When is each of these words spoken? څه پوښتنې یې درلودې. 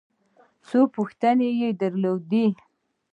څه 0.67 0.79
پوښتنې 0.95 1.49
یې 1.59 1.69
درلودې. 1.81 2.47